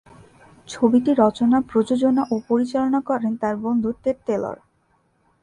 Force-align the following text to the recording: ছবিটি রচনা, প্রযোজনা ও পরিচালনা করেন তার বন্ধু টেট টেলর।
ছবিটি 0.67 1.11
রচনা, 1.17 1.57
প্রযোজনা 1.69 2.23
ও 2.31 2.35
পরিচালনা 2.47 2.99
করেন 3.09 3.31
তার 3.35 3.55
বন্ধু 3.57 3.89
টেট 4.03 4.17
টেলর। 4.25 4.57